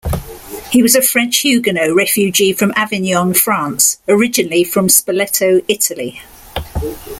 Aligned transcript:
He 0.71 0.81
was 0.81 0.95
a 0.95 1.01
French 1.03 1.41
Huguenot 1.41 1.93
refugee 1.93 2.53
from 2.53 2.73
Avignon, 2.75 3.35
France, 3.35 3.97
originally 4.07 4.63
from 4.63 4.89
Spoleto, 4.89 5.61
Italy. 5.67 6.19